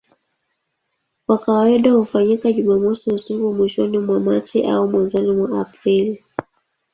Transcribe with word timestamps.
Kwa 1.25 1.37
kawaida 1.37 1.91
hufanyika 1.91 2.51
Jumamosi 2.51 3.09
usiku 3.11 3.53
mwishoni 3.53 3.97
mwa 3.97 4.19
Machi 4.19 4.63
au 4.65 4.87
mwanzoni 4.87 5.31
mwa 5.31 5.61
Aprili. 5.61 6.23